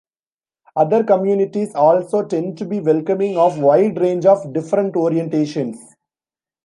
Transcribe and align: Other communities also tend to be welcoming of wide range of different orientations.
Other 0.75 1.03
communities 1.03 1.75
also 1.75 2.25
tend 2.25 2.57
to 2.57 2.65
be 2.65 2.79
welcoming 2.79 3.37
of 3.37 3.59
wide 3.59 4.01
range 4.01 4.25
of 4.25 4.51
different 4.51 4.95
orientations. 4.95 5.77